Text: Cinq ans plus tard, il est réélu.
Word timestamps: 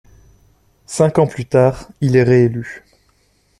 Cinq 0.87 1.19
ans 1.19 1.27
plus 1.27 1.45
tard, 1.45 1.87
il 2.01 2.15
est 2.15 2.23
réélu. 2.23 2.83